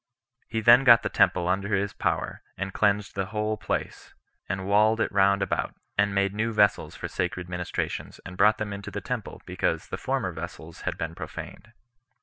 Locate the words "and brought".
8.25-8.57